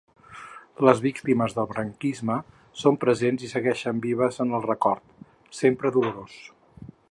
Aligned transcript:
Les 0.87 1.01
víctimes 1.01 1.53
del 1.57 1.67
franquisme 1.73 2.37
son 2.85 2.97
presents 3.05 3.45
i 3.49 3.51
segueixen 3.53 4.01
vives 4.07 4.43
en 4.47 4.57
el 4.61 4.67
record, 4.67 5.15
sempre 5.63 5.93
dolorós. 5.99 6.43